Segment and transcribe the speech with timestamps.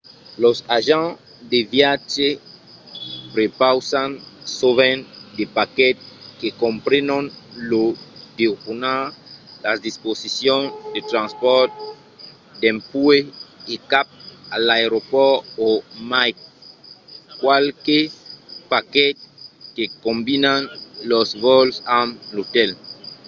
[0.43, 1.15] los agents
[1.51, 2.29] de viatge
[3.33, 4.09] prepausan
[4.59, 5.01] sovent
[5.37, 6.03] de paquets
[6.39, 7.23] que comprenon
[7.71, 7.83] lo
[8.39, 9.01] dejunar
[9.65, 11.71] las disposicions de transpòrt
[12.61, 13.21] dempuèi
[13.73, 14.07] e cap
[14.55, 15.69] a l’aeropòrt o
[16.11, 16.31] mai
[17.41, 18.09] qualques
[18.73, 19.21] paquets
[19.75, 20.61] que combinan
[21.11, 22.71] los vòls amb l’otèl